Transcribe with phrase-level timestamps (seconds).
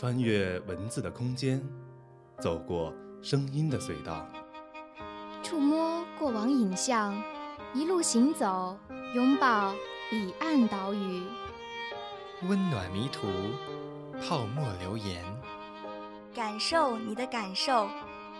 [0.00, 1.62] 穿越文字的空间，
[2.38, 4.26] 走过声音的隧道，
[5.42, 7.22] 触摸过往影像，
[7.74, 8.78] 一路行走，
[9.14, 9.74] 拥抱
[10.08, 11.22] 彼岸岛屿，
[12.48, 13.26] 温暖迷途，
[14.22, 15.22] 泡沫留言，
[16.34, 17.86] 感受你的感受，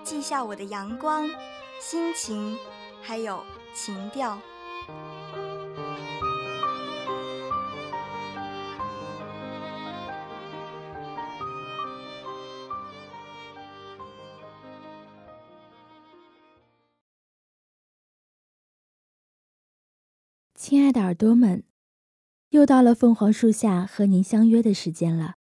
[0.02, 1.28] 记下我的阳光、
[1.78, 2.56] 心情，
[3.02, 4.38] 还有情调。
[20.62, 21.64] 亲爱的耳朵们，
[22.50, 25.36] 又到了凤凰树下和您相约的时间了。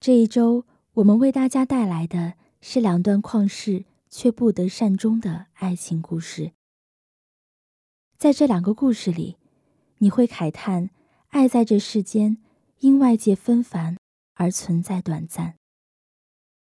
[0.00, 6.54] 这一周，我们为大家带来的是两段旷世却不得善终的爱情故事。
[8.18, 9.36] 在这两个故事里，
[9.98, 10.90] 你会慨叹
[11.28, 12.38] 爱在这世间
[12.80, 13.96] 因外界纷繁
[14.34, 15.54] 而存在短暂，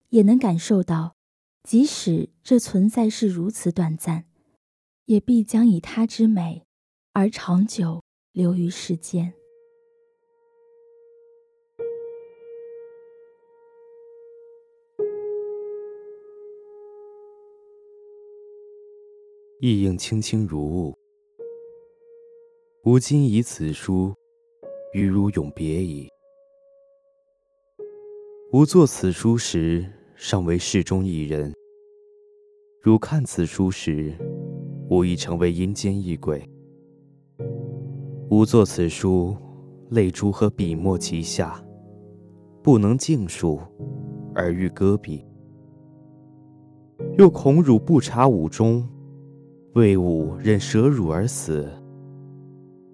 [0.07, 1.17] 也能感受到，
[1.63, 4.23] 即使这存在是如此短暂，
[5.03, 6.65] 也必将以它之美。
[7.19, 9.33] 而长久留于世间。
[19.59, 20.95] 意应清清如雾，
[22.83, 24.13] 吾今以此书
[24.93, 26.07] 与汝永别矣。
[28.51, 31.51] 吾作此书时，尚为世中一人；
[32.79, 34.15] 汝看此书时，
[34.91, 36.47] 吾已成为阴间一鬼。
[38.29, 39.33] 吾作此书，
[39.89, 41.63] 泪珠和笔墨齐下，
[42.61, 43.57] 不能尽数，
[44.35, 45.25] 而欲搁笔。
[47.17, 48.85] 又恐汝不察吾衷，
[49.75, 51.69] 为吾忍舍汝而死，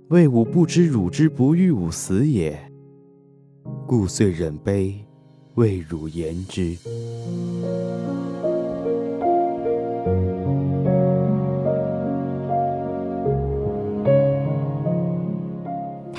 [0.09, 2.55] 为吾不知汝之不欲吾死也，
[3.87, 5.03] 故遂忍悲，
[5.55, 6.77] 为汝言之。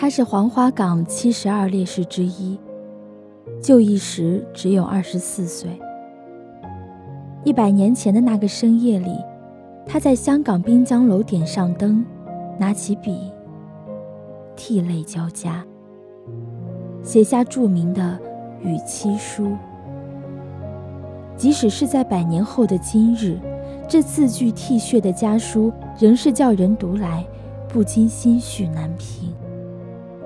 [0.04, 2.58] 他是黄花岗七十二烈士之一，
[3.58, 5.80] 就义时只有二十四岁。
[7.42, 9.16] 一百年前的那个深夜里，
[9.86, 12.04] 他在香港滨江楼点上灯，
[12.58, 13.32] 拿起笔，
[14.54, 15.64] 涕泪交加，
[17.02, 18.20] 写下著名的
[18.62, 19.46] 《与妻书》。
[21.34, 23.38] 即使是在百年后的今日，
[23.88, 27.26] 这字句涕血的家书，仍是叫人读来
[27.70, 29.32] 不禁心绪难平。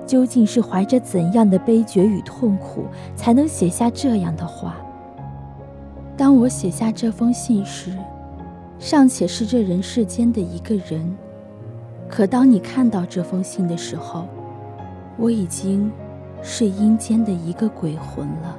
[0.09, 4.77] 究竟是怀着怎样的悲绝与痛苦，才能写下这样的话？
[6.17, 7.95] 当我写下这封信时，
[8.79, 11.15] 尚且是这人世间的一个人；
[12.09, 14.25] 可当你看到这封信的时候，
[15.15, 15.91] 我已经
[16.41, 18.57] 是阴间的一个鬼魂了。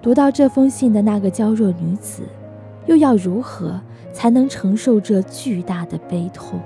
[0.00, 2.22] 读到这封信的那个娇弱女子，
[2.86, 3.80] 又要如何
[4.12, 6.60] 才能承受这巨大的悲痛？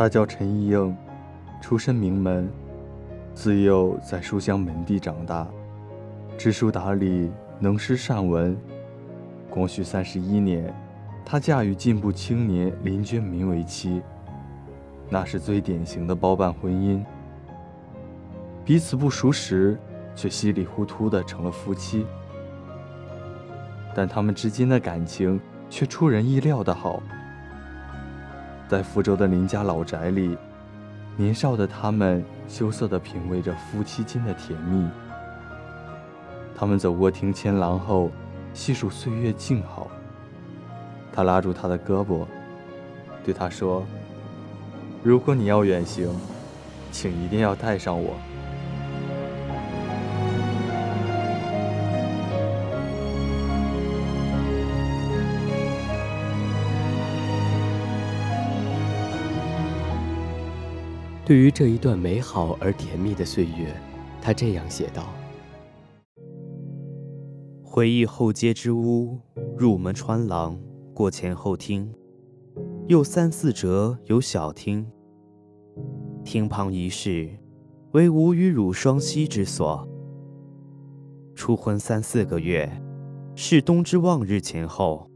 [0.00, 0.96] 他叫陈一应，
[1.60, 2.48] 出身名门，
[3.34, 5.46] 自幼在书香门第长大，
[6.38, 8.56] 知书达理，能诗善文。
[9.50, 10.74] 光绪三十一年，
[11.22, 14.00] 他嫁与进步青年林觉民为妻，
[15.10, 17.04] 那是最典型的包办婚姻。
[18.64, 19.78] 彼此不熟识，
[20.16, 22.06] 却稀里糊涂的成了夫妻。
[23.94, 25.38] 但他们之间的感情
[25.68, 27.02] 却出人意料的好。
[28.70, 30.38] 在福州的林家老宅里，
[31.16, 34.88] 年少的他们羞涩地品味着夫妻间的甜蜜。
[36.54, 38.12] 他们走过庭前廊后，
[38.54, 39.90] 细数岁月静好。
[41.12, 42.24] 他拉住她的胳膊，
[43.24, 43.84] 对她说
[45.02, 46.08] ：“如果你要远行，
[46.92, 48.14] 请一定要带上我。”
[61.30, 63.72] 对于这一段美好而甜蜜的岁月，
[64.20, 65.14] 他这样写道
[67.62, 69.16] ：“回忆后街之屋，
[69.56, 70.58] 入门穿廊，
[70.92, 71.88] 过前后厅，
[72.88, 74.84] 又三四折有小厅。
[76.24, 77.30] 厅旁一室，
[77.92, 79.88] 为吾与汝双栖之所。
[81.36, 82.68] 初婚三四个月，
[83.36, 85.08] 是冬之望日前后，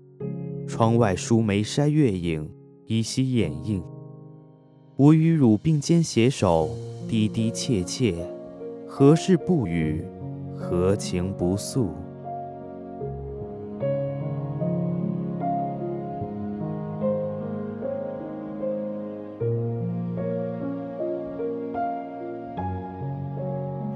[0.68, 2.48] 窗外疏梅筛月影，
[2.86, 3.82] 依稀掩映。”
[4.96, 6.70] 我与汝并肩携手，
[7.08, 8.14] 低低切切，
[8.86, 10.04] 何事不语，
[10.56, 11.88] 何情不诉？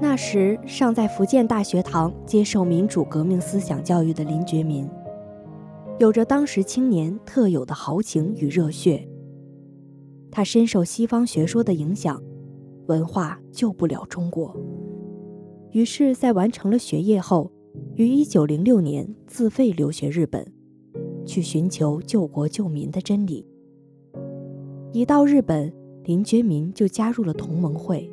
[0.01, 4.85] 那时尚在福建大学堂接受民主革命思想教育的林觉民，
[5.97, 9.07] 有着当时青年特有的豪情与热血。
[10.31, 12.21] 他深受西方学说的影响，
[12.87, 14.55] 文化救不了中国。
[15.71, 17.51] 于是，在完成了学业后，
[17.95, 20.51] 于1906年自费留学日本，
[21.25, 23.45] 去寻求救国救民的真理。
[24.91, 25.71] 一到日本，
[26.03, 28.11] 林觉民就加入了同盟会。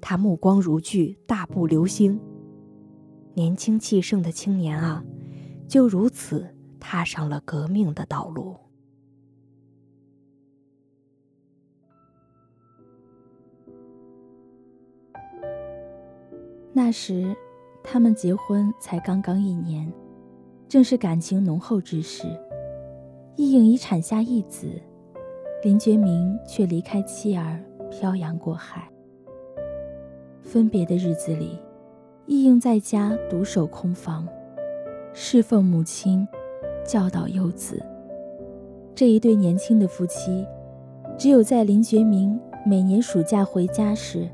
[0.00, 2.18] 他目光如炬，大步流星。
[3.34, 5.04] 年轻气盛的青年啊，
[5.68, 6.46] 就如此
[6.78, 8.56] 踏上了革命的道路。
[16.76, 17.32] 那时，
[17.84, 19.90] 他们结婚才刚刚一年，
[20.68, 22.26] 正是感情浓厚之时。
[23.36, 24.66] 易应已产下一子，
[25.62, 27.62] 林觉民却离开妻儿，
[27.92, 28.88] 漂洋过海。
[30.42, 31.60] 分别的日子里，
[32.26, 34.26] 易应在家独守空房，
[35.12, 36.26] 侍奉母亲，
[36.84, 37.80] 教导幼子。
[38.96, 40.44] 这一对年轻的夫妻，
[41.16, 42.36] 只有在林觉民
[42.66, 44.28] 每年暑假回家时，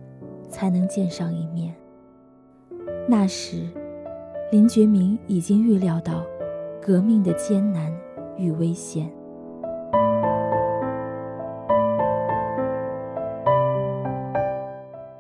[0.49, 1.75] 才能见上一面。
[3.11, 3.67] 那时，
[4.53, 6.25] 林觉民已经预料到
[6.81, 7.93] 革命的艰难
[8.37, 9.11] 与危险。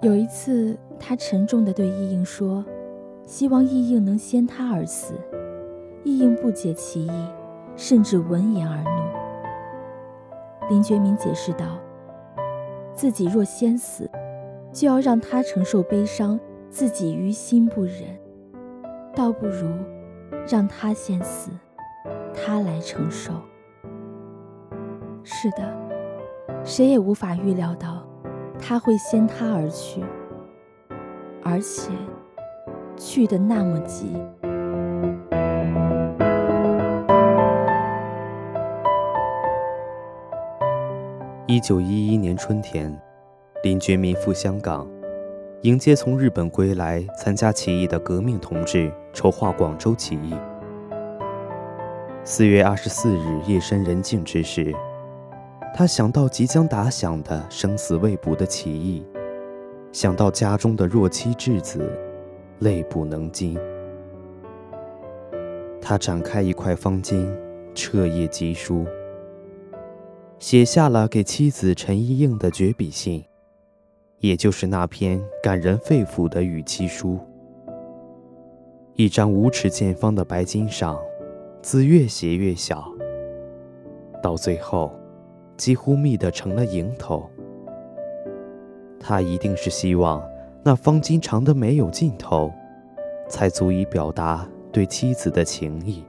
[0.02, 2.64] 有一次，他沉重地对义应说
[3.26, 5.14] ：“希望义应能先他而死。”
[6.04, 7.10] 义应不解其意，
[7.74, 10.68] 甚至闻言而怒。
[10.68, 11.66] 林觉民解释道
[12.94, 14.08] ：“自己若先死，
[14.72, 16.38] 就要让他承受悲伤，
[16.70, 18.18] 自己于心不忍，
[19.14, 19.68] 倒不如
[20.48, 21.50] 让他先死，
[22.32, 23.32] 他来承受。”
[25.22, 25.76] 是的，
[26.64, 28.06] 谁也无法预料到。
[28.62, 30.04] 他会先他而去，
[31.42, 31.90] 而且
[32.94, 34.12] 去的那么急。
[41.46, 42.94] 一九一一年春天，
[43.62, 44.86] 林觉民赴香港，
[45.62, 50.34] 迎接从日本归来参加起义的革命同志，筹划广州起义。
[52.24, 54.74] 四月二十四日夜深人静之时。
[55.74, 59.04] 他想到即将打响的生死未卜的起义，
[59.92, 61.92] 想到家中的弱妻稚子，
[62.60, 63.58] 泪不能禁。
[65.80, 67.30] 他展开一块方巾，
[67.74, 68.86] 彻夜疾书，
[70.38, 73.22] 写下了给妻子陈一应的绝笔信，
[74.20, 77.18] 也就是那篇感人肺腑的与妻书。
[78.94, 80.98] 一张五尺见方的白巾上，
[81.60, 82.84] 字越写越小，
[84.22, 84.90] 到最后。
[85.56, 87.28] 几乎密得成了蝇头。
[88.98, 90.26] 他一定是希望
[90.62, 92.50] 那方巾长得没有尽头，
[93.28, 96.02] 才足以表达对妻子的情意。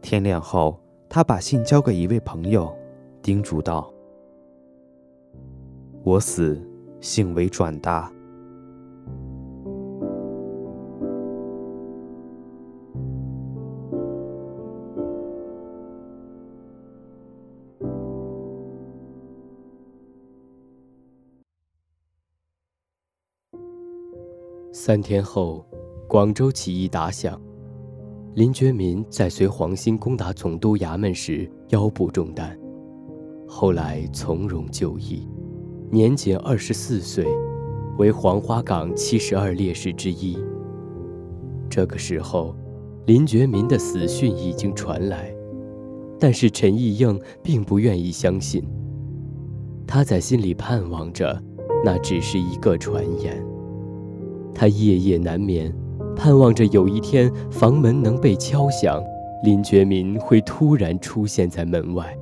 [0.00, 2.72] 天亮后，他把信交给一位朋友，
[3.20, 3.92] 叮嘱道
[6.02, 6.60] ：“我死，
[7.00, 8.10] 信为转达。”
[24.72, 25.64] 三天后，
[26.08, 27.38] 广州起义打响。
[28.34, 32.58] 林觉民在随黄兴攻打总督衙门时腰部中弹，
[33.46, 35.28] 后来从容就义，
[35.92, 37.26] 年仅二十四岁，
[37.98, 40.38] 为黄花岗七十二烈士之一。
[41.68, 42.54] 这个时候，
[43.06, 45.34] 林觉民的死讯已经传来，
[46.16, 48.62] 但是陈义应并不愿意相信。
[49.84, 51.42] 他在心里盼望着，
[51.84, 53.44] 那只是一个传言。
[54.54, 55.74] 他夜夜难眠，
[56.14, 59.02] 盼望着有一天房门能被敲响，
[59.42, 62.16] 林觉民会突然出现在门外。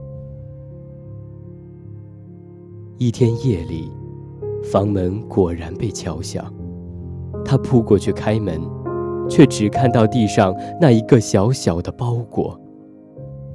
[3.00, 3.92] 一天夜里，
[4.64, 6.52] 房门果然被敲响，
[7.44, 8.60] 他扑过去开门，
[9.30, 12.60] 却只看到地上那一个小小的包裹。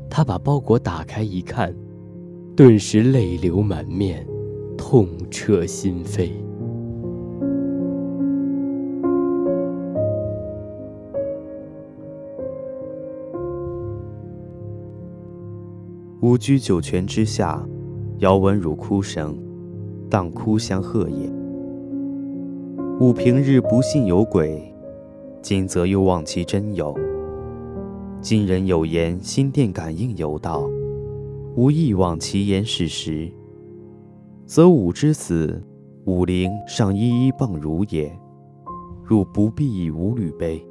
[0.10, 1.76] 他把包裹打开一看，
[2.56, 4.26] 顿时泪流满面，
[4.78, 6.30] 痛彻心扉。
[16.22, 17.68] 吾居九泉之下，
[18.20, 19.38] 遥闻汝哭声，
[20.10, 21.30] 当哭相和也。
[23.00, 24.74] 吾平日不信有鬼，
[25.42, 26.96] 今则又望其真有。
[28.22, 30.70] 今人有言心电感应有道，
[31.56, 33.30] 吾亦望其言是实。
[34.46, 35.62] 则吾之死，
[36.06, 38.16] 吾灵尚一一傍汝也，
[39.04, 40.66] 汝不必以吾履悲。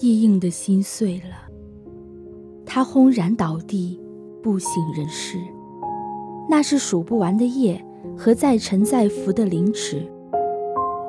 [0.00, 1.45] 意应的心碎了，
[2.76, 3.98] 他轰然倒地，
[4.42, 5.38] 不省人事。
[6.46, 7.82] 那是数不完的夜
[8.18, 10.06] 和再沉再浮的凌迟，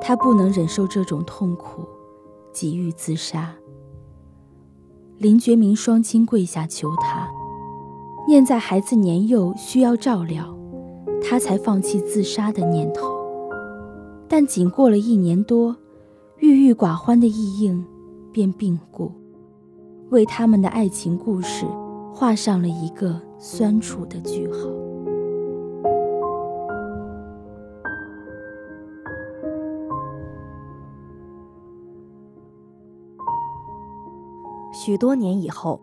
[0.00, 1.82] 他不能忍受这种痛苦，
[2.54, 3.54] 急欲自杀。
[5.18, 7.28] 林觉民双亲跪下求他，
[8.26, 10.56] 念在孩子年幼需要照料，
[11.20, 13.14] 他才放弃自杀的念头。
[14.26, 15.76] 但仅过了一年多，
[16.38, 17.84] 郁郁寡欢的易应
[18.32, 19.12] 便病故，
[20.10, 21.66] 为他们的爱情故事
[22.14, 24.68] 画上了一个酸楚的句号。
[34.72, 35.78] 许多年以后，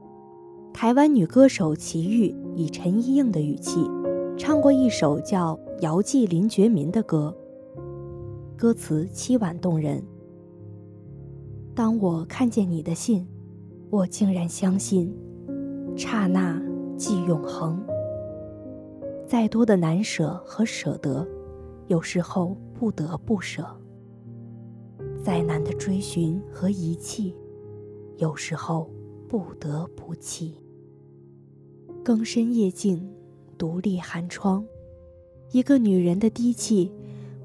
[0.74, 3.88] 台湾女歌手齐豫以陈依应的语气
[4.36, 7.36] 唱过一首叫《遥寄林觉民》的歌，
[8.58, 10.03] 歌词凄婉动人。
[11.75, 13.27] 当我看见你的信，
[13.96, 15.10] 我竟然相信，
[15.96, 16.62] 刹那
[16.98, 17.82] 即永恒。
[19.25, 21.25] 再多的难舍和舍得，
[21.88, 23.64] 有时候不得不舍；
[25.24, 27.34] 再难的追寻和遗弃。
[28.18, 28.92] 有时候
[29.30, 30.56] 不得不弃。
[32.04, 33.10] 更深夜静，
[33.58, 34.66] 独立寒窗，
[35.52, 36.92] 一个女人的低泣，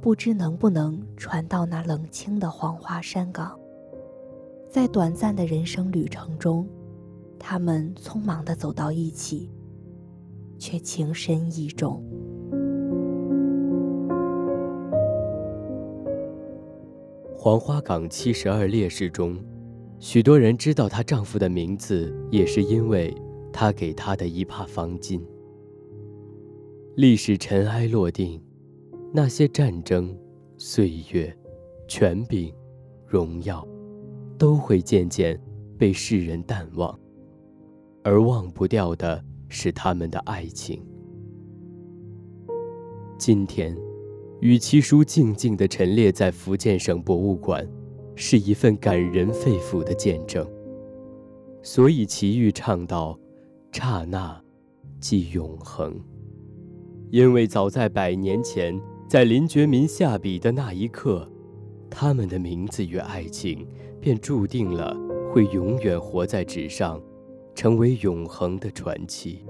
[0.00, 3.56] 不知能不能传到那冷清的黄花山岗。
[4.70, 6.64] 在短暂的人生旅程中，
[7.40, 9.50] 他们匆忙地走到一起，
[10.60, 12.00] 却情深意重。
[17.34, 19.36] 黄花岗七十二烈士中。
[19.98, 23.14] 许多人知道她丈夫的名字，也是因为
[23.52, 25.20] 她给她的一帕方巾。
[26.94, 28.40] 历史尘埃落定，
[29.12, 30.16] 那些战争、
[30.56, 31.36] 岁月、
[31.88, 32.54] 权柄、
[33.04, 33.66] 荣耀，
[34.40, 35.38] 都会渐渐
[35.76, 36.98] 被世人淡忘，
[38.02, 40.82] 而忘不掉的是他们的爱情。
[43.18, 43.76] 今天，
[44.40, 47.68] 与其书静静地陈列在福建省博物馆。
[48.16, 50.46] 是一份感人肺腑的见证，
[51.62, 53.18] 所以齐豫唱道
[53.72, 54.38] ：“刹那，
[55.00, 55.98] 即永恒。”
[57.10, 58.78] 因为早在百年前，
[59.08, 61.26] 在林觉民下笔的那一刻，
[61.88, 63.66] 他们的名字与爱情
[64.00, 64.96] 便注定了
[65.32, 67.00] 会永远活在纸上，
[67.54, 69.44] 成为永恒的传奇。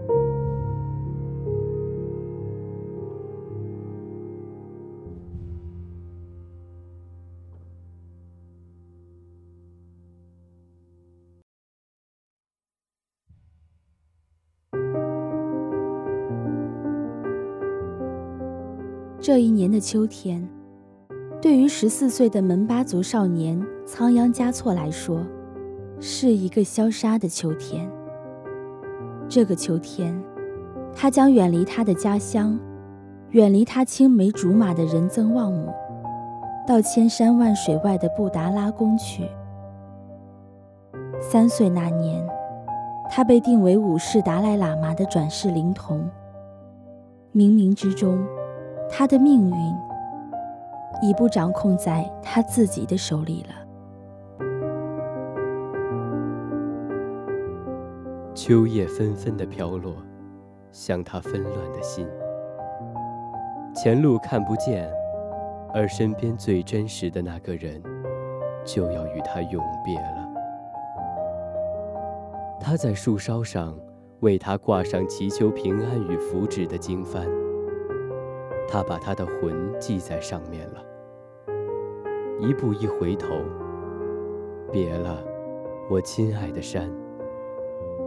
[19.22, 20.48] 这一年的秋天，
[21.40, 25.24] 对于十四岁的门巴族少年仓央嘉措来说，
[25.98, 27.90] 是一个消杀的秋天。
[29.26, 30.14] 这个秋天，
[30.94, 32.58] 他将远离他的家乡，
[33.30, 35.72] 远离他青梅竹马的人曾望母，
[36.66, 39.24] 到千山万水外的布达拉宫去。
[41.20, 42.22] 三岁那年，
[43.10, 46.06] 他被定为五世达赖喇嘛的转世灵童。
[47.34, 48.18] 冥冥之中。
[48.92, 49.74] 他的命运
[51.02, 53.54] 已不掌控在他自己的手里了。
[58.34, 59.94] 秋叶纷纷的飘落，
[60.72, 62.06] 像他纷乱的心。
[63.74, 64.90] 前路看不见，
[65.72, 67.82] 而身边最真实的那个人，
[68.64, 70.28] 就要与他永别了。
[72.58, 73.78] 他在树梢上
[74.20, 77.26] 为他挂上祈求平安与福祉的经幡。
[78.70, 80.80] 他把他的魂系在上面了。
[82.38, 83.26] 一步一回头，
[84.70, 85.22] 别了，
[85.90, 86.88] 我亲爱的山；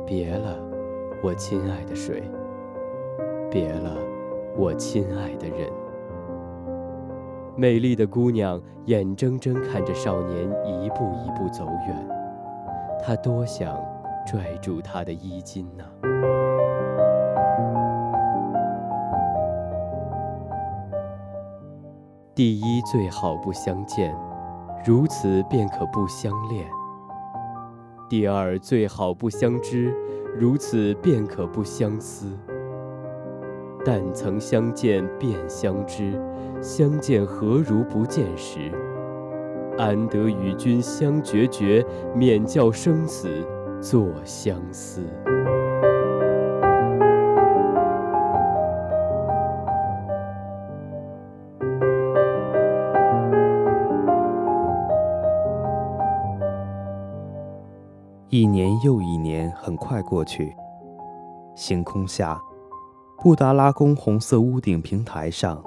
[0.08, 0.58] 别了，
[1.22, 2.24] 我亲爱的水；
[3.52, 3.98] 别了，
[4.58, 5.70] 我亲爱的人。
[7.56, 12.10] 美丽的姑娘眼睁睁看着少年一步一步走远，
[13.04, 13.78] 她多想
[14.26, 15.84] 拽住他的衣襟呐。
[22.36, 24.12] 第一最好不相见，
[24.84, 26.66] 如此便可不相恋；
[28.10, 29.94] 第二最好不相知，
[30.36, 32.26] 如此便可不相思；
[33.86, 36.20] 但曾相见便相知，
[36.60, 38.72] 相见何如不见时？
[39.78, 41.86] 安得与君相决绝，
[42.16, 43.30] 免教生死
[43.80, 45.02] 作相思。
[59.84, 60.56] 快过去。
[61.56, 62.42] 星空下，
[63.22, 65.62] 布达拉宫红色屋顶平台上，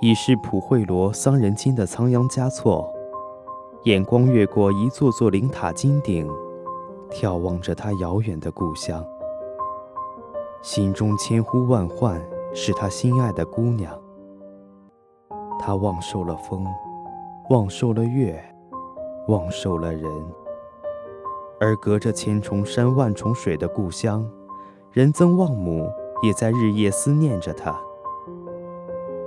[0.00, 2.92] 已是普惠罗桑人金的仓央嘉措，
[3.84, 6.28] 眼光越过一座座灵塔金顶，
[7.10, 9.02] 眺望着他遥远的故乡，
[10.62, 12.22] 心中千呼万唤，
[12.54, 13.98] 是他心爱的姑娘。
[15.58, 16.66] 他望受了风，
[17.48, 18.38] 望受了月，
[19.28, 20.10] 望受了人。
[21.62, 24.28] 而隔着千重山万重水的故乡，
[24.90, 25.88] 仁增旺姆
[26.20, 27.80] 也在日夜思念着他。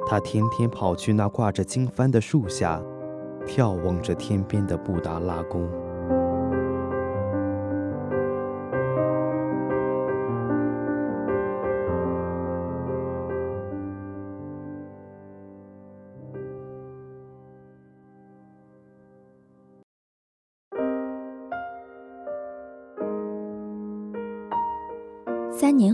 [0.06, 2.84] 他天天跑去那挂着经幡的树下，
[3.48, 5.66] 眺望着天边的布达拉宫。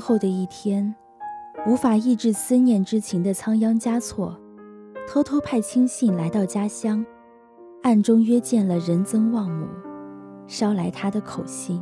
[0.01, 0.93] 后的一天，
[1.67, 4.35] 无法抑制思念之情的仓央嘉措，
[5.07, 7.05] 偷偷派亲信来到家乡，
[7.83, 9.67] 暗中约见了仁增旺姆，
[10.47, 11.81] 捎来他的口信。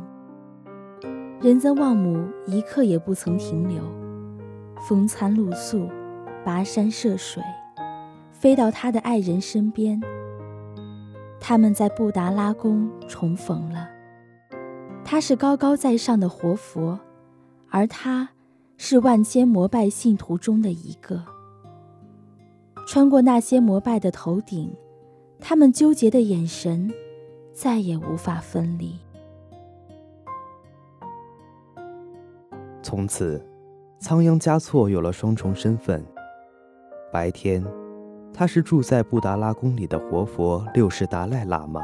[1.40, 3.82] 仁增旺姆一刻也不曾停留，
[4.86, 5.88] 风餐露宿，
[6.44, 7.42] 跋山涉水，
[8.30, 9.98] 飞到他的爱人身边。
[11.40, 13.88] 他们在布达拉宫重逢了。
[15.02, 17.00] 他是高高在上的活佛。
[17.70, 18.28] 而他，
[18.76, 21.24] 是万千膜拜信徒中的一个。
[22.86, 24.74] 穿过那些膜拜的头顶，
[25.38, 26.92] 他们纠结的眼神，
[27.52, 28.98] 再也无法分离。
[32.82, 33.40] 从此，
[34.00, 36.04] 仓央嘉措有了双重身份：
[37.12, 37.64] 白天，
[38.34, 41.82] 他是住在布达拉宫里的活佛六世达赖喇嘛，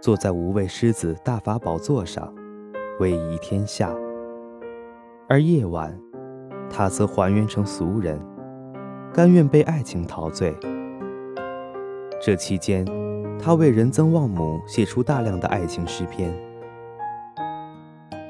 [0.00, 2.34] 坐在无畏狮子大法宝座上，
[2.98, 3.94] 威仪天下。
[5.30, 5.96] 而夜晚，
[6.68, 8.20] 他则还原成俗人，
[9.14, 10.52] 甘愿被爱情陶醉。
[12.20, 12.84] 这期间，
[13.38, 16.34] 他为仁增旺姆写出大量的爱情诗篇，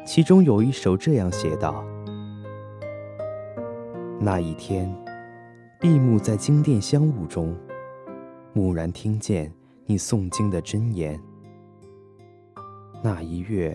[0.04, 1.82] 其中有一首这样写道
[4.20, 4.94] ：“那一天，
[5.80, 7.56] 闭目在经殿香雾中，
[8.52, 9.50] 蓦然听见
[9.86, 11.18] 你诵经的真言。
[13.02, 13.74] 那一月，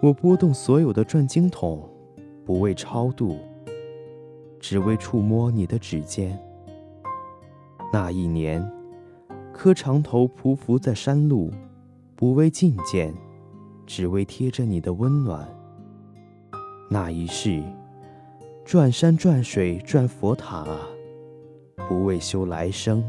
[0.00, 1.86] 我拨动所有的转经筒。”
[2.48, 3.36] 不为超度，
[4.58, 6.34] 只为触摸你的指尖。
[7.92, 8.66] 那一年，
[9.52, 11.52] 磕长头匍匐在山路，
[12.16, 13.12] 不为觐见，
[13.84, 15.46] 只为贴着你的温暖。
[16.88, 17.62] 那一世，
[18.64, 20.66] 转山转水转佛塔，
[21.86, 23.04] 不为修来生，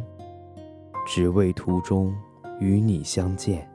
[1.08, 2.13] 只为途中
[2.60, 3.65] 与你相见。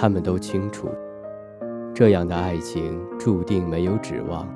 [0.00, 0.88] 他们都清楚，
[1.92, 4.48] 这样的爱情注定没有指望。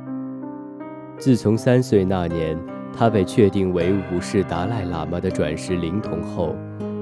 [1.18, 2.56] 自从三岁那年，
[2.96, 6.54] 他被确定为五世达赖喇嘛的转世灵童后，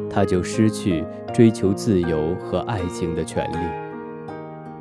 [0.09, 3.59] 他就失去追求自由和爱情的权利。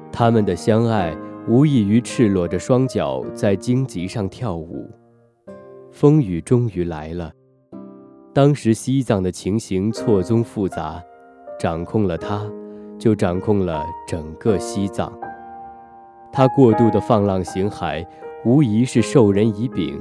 [0.09, 1.13] 他们的相爱
[1.45, 4.89] 无异于赤裸着双脚在荆棘上跳舞。
[5.91, 7.29] 风雨终于来了。
[8.33, 11.03] 当时西藏的情形错综复杂，
[11.59, 12.49] 掌控了他。
[12.99, 15.11] 就掌控了整个西藏。
[16.31, 18.05] 他过度的放浪形骸，
[18.45, 19.99] 无疑是授人以柄。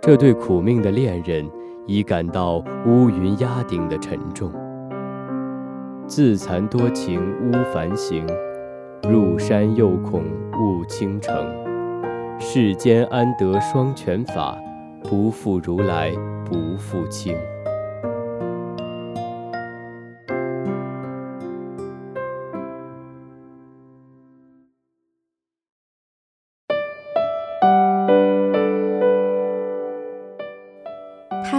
[0.00, 1.50] 这对苦命的恋人
[1.86, 4.52] 已感到乌云压顶的沉重。
[6.06, 8.26] 自惭多情乌繁行，
[9.08, 10.22] 入山又恐
[10.60, 11.34] 误倾城。
[12.38, 14.56] 世间安得双全法？
[15.02, 16.12] 不负如来
[16.44, 17.34] 不负卿。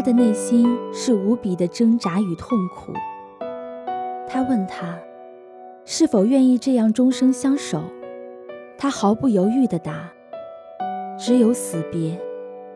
[0.01, 2.91] 他的内心是无比的挣扎与痛苦。
[4.27, 4.97] 他问他，
[5.85, 7.83] 是否愿意这样终生相守？
[8.79, 10.11] 他毫不犹豫地答
[11.19, 12.19] ：“只有死别，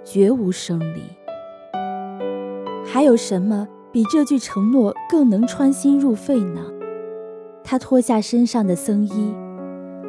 [0.04, 1.02] 绝无生离。”
[2.86, 6.62] 还有什么比这句承诺更能穿心入肺呢？
[7.64, 9.34] 他脱下身上的僧衣，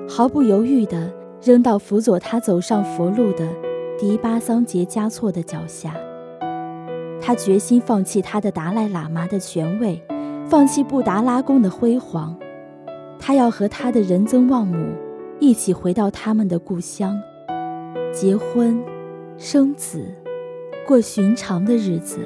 [0.07, 1.11] 毫不犹豫地
[1.43, 3.49] 扔到辅佐他走上佛路的
[3.99, 5.95] 迪巴桑杰嘉措的脚下。
[7.27, 10.01] 他决心放弃他的达赖喇嘛的权位，
[10.49, 12.39] 放弃布达拉宫的辉煌。
[13.19, 14.95] 他要和他的仁增旺姆
[15.41, 17.21] 一起回到他们的故乡，
[18.13, 18.81] 结婚、
[19.37, 20.07] 生子，
[20.87, 22.21] 过寻常的日子。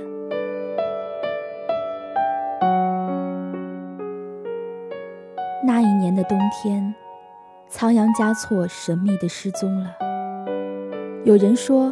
[5.65, 6.95] 那一年的冬天，
[7.71, 9.97] 仓央嘉措神秘地失踪了。
[11.25, 11.91] 有人说，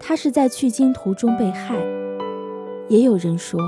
[0.00, 1.76] 他是在去京途中被害；
[2.88, 3.60] 也有人说，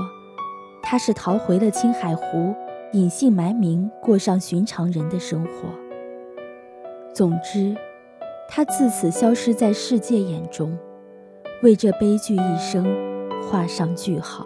[0.81, 2.53] 他是逃回了青海湖。
[2.93, 5.69] 隐姓埋名，过上寻常人的生活。
[7.13, 7.73] 总之，
[8.49, 10.77] 他自此消失在世界眼中，
[11.63, 12.85] 为这悲剧一生
[13.41, 14.45] 画上句号。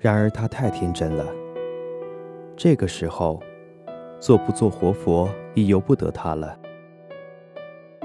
[0.00, 1.24] 然而，他太天真了。
[2.56, 3.38] 这个时候，
[4.18, 6.58] 做不做活佛已由不得他了。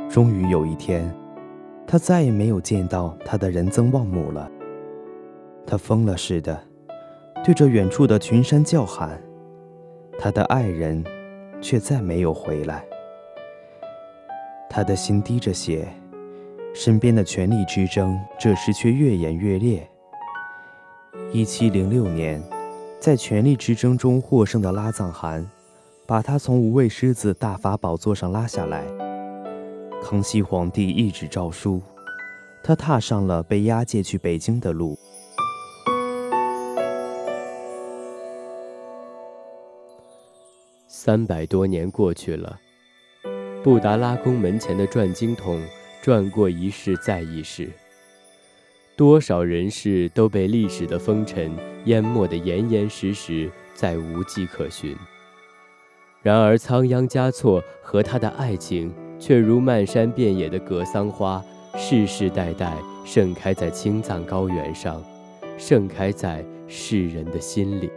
[0.09, 1.13] 终于有一天。
[1.87, 4.49] 他再也没有见到他的仁增旺姆了。
[5.67, 6.59] 他疯了似的，
[7.43, 9.21] 对着远处的群山叫喊。
[10.17, 11.05] 他的爱人，
[11.61, 12.83] 却再没有回来。
[14.67, 15.87] 他的心滴着血，
[16.73, 19.87] 身边的权力之争这时却越演越烈。
[21.31, 22.41] 一七零六年，
[22.99, 25.47] 在权力之争中获胜的拉藏汗，
[26.07, 28.85] 把他从无畏狮子大法宝座上拉下来。
[30.03, 31.81] 康熙皇帝一纸诏书，
[32.63, 34.97] 他踏上了被押解去北京的路。
[40.87, 42.59] 三百多年过去了，
[43.63, 45.59] 布达拉宫门前的转经筒
[46.03, 47.71] 转过一世再一世，
[48.95, 51.51] 多少人事都被历史的风尘
[51.85, 54.95] 淹没得严严实实，再无迹可寻。
[56.25, 58.91] 然而仓央嘉措和他的爱情。
[59.17, 61.43] 却如漫山遍野的格桑花，
[61.77, 62.73] 世世代代
[63.05, 65.01] 盛开在青藏高原上，
[65.57, 67.89] 盛开在世人的心里。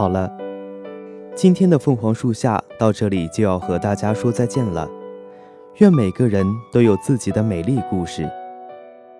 [0.00, 0.32] 好了。
[1.34, 4.88] 今天的凤凰树下到这里就要和大家说再见了。
[5.76, 8.26] 愿每个人都有自己的美丽故事，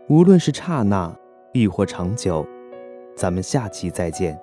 [0.08, 1.12] 无论是刹那，
[1.52, 2.46] 亦或长久。
[3.14, 4.40] 咱们下期再见。